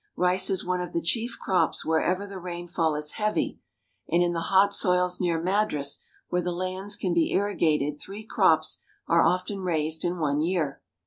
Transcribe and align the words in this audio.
Rice 0.15 0.49
is 0.49 0.65
one 0.65 0.81
of 0.81 0.93
the 0.93 0.99
chief 0.99 1.37
crops 1.39 1.85
wherever 1.85 2.25
the 2.25 2.39
rainfall 2.39 2.95
is 2.95 3.11
heavy; 3.11 3.59
and 4.09 4.23
in 4.23 4.33
the 4.33 4.39
hot 4.49 4.73
soils 4.73 5.21
near 5.21 5.39
Madras 5.39 5.99
where 6.29 6.41
the 6.41 6.51
lands 6.51 6.95
can 6.95 7.13
be 7.13 7.31
irri 7.35 7.55
gated 7.55 7.99
three 8.01 8.23
crops 8.23 8.79
are 9.07 9.21
often 9.21 9.59
raised 9.59 10.03
in 10.03 10.17
one 10.17 10.41
year. 10.41 10.81